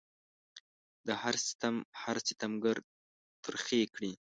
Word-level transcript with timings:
د 1.07 1.09
هر 1.21 1.35
ستم 1.47 1.75
هر 2.01 2.17
ستمګر 2.29 2.77
ترخې 3.43 3.81
کړي 3.95 4.11